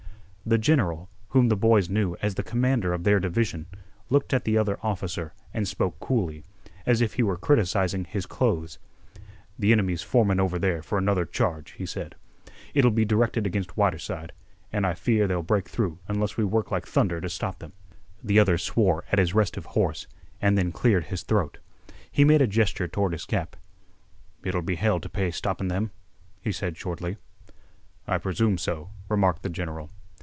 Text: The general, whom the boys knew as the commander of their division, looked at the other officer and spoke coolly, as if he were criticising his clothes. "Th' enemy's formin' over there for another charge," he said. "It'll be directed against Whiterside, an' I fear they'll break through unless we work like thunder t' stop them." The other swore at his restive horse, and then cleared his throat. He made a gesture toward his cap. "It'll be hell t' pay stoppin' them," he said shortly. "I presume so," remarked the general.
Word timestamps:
The 0.43 0.57
general, 0.57 1.07
whom 1.29 1.47
the 1.47 1.55
boys 1.55 1.87
knew 1.87 2.17
as 2.21 2.33
the 2.33 2.41
commander 2.43 2.93
of 2.93 3.03
their 3.03 3.19
division, 3.21 3.67
looked 4.09 4.33
at 4.33 4.43
the 4.43 4.57
other 4.57 4.79
officer 4.81 5.33
and 5.53 5.67
spoke 5.67 5.99
coolly, 5.99 6.43
as 6.85 6.99
if 6.99 7.13
he 7.13 7.23
were 7.23 7.37
criticising 7.37 8.03
his 8.05 8.25
clothes. 8.25 8.79
"Th' 9.59 9.65
enemy's 9.65 10.01
formin' 10.01 10.39
over 10.41 10.57
there 10.59 10.81
for 10.81 10.97
another 10.97 11.25
charge," 11.25 11.73
he 11.73 11.85
said. 11.85 12.15
"It'll 12.73 12.89
be 12.91 13.05
directed 13.05 13.45
against 13.45 13.77
Whiterside, 13.77 14.33
an' 14.73 14.83
I 14.83 14.95
fear 14.95 15.27
they'll 15.27 15.43
break 15.43 15.69
through 15.69 15.99
unless 16.07 16.35
we 16.37 16.43
work 16.43 16.71
like 16.71 16.87
thunder 16.87 17.21
t' 17.21 17.29
stop 17.29 17.59
them." 17.59 17.73
The 18.23 18.39
other 18.39 18.57
swore 18.57 19.05
at 19.11 19.19
his 19.19 19.35
restive 19.35 19.67
horse, 19.67 20.07
and 20.41 20.57
then 20.57 20.71
cleared 20.71 21.05
his 21.05 21.21
throat. 21.23 21.59
He 22.11 22.25
made 22.25 22.41
a 22.41 22.47
gesture 22.47 22.87
toward 22.87 23.13
his 23.13 23.25
cap. 23.25 23.55
"It'll 24.43 24.63
be 24.63 24.75
hell 24.75 24.99
t' 24.99 25.07
pay 25.07 25.29
stoppin' 25.29 25.67
them," 25.67 25.91
he 26.41 26.51
said 26.51 26.75
shortly. 26.77 27.17
"I 28.07 28.17
presume 28.17 28.57
so," 28.57 28.89
remarked 29.07 29.43
the 29.43 29.49
general. 29.49 29.91